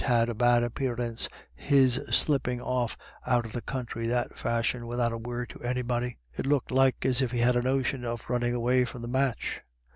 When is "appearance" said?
0.63-1.29